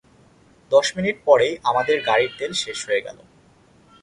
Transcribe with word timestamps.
দশ 0.71 0.87
মিনিট 0.97 1.17
পরেই 1.25 1.53
আমাদের 1.63 1.97
গাড়ির 2.07 2.31
তেল 2.37 2.51
শেষ 2.53 2.79
হয়ে 2.87 3.01
গেল। 3.01 3.17